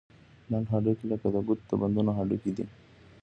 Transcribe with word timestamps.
لنډ 0.51 0.65
هډوکي 0.73 1.05
لکه 1.11 1.27
د 1.33 1.37
ګوتو 1.45 1.63
د 1.69 1.71
بندونو 1.81 2.11
هډوکي 2.17 2.51
دي. 2.57 2.65